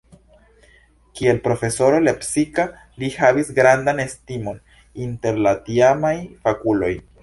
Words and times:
Kiel 1.19 1.41
profesoro 1.47 1.99
lepsika 2.07 2.67
li 3.03 3.11
havis 3.19 3.55
grandan 3.63 4.05
estimon 4.09 4.61
inter 5.09 5.43
la 5.49 5.59
tiamaj 5.71 6.17
fakuloj. 6.49 6.97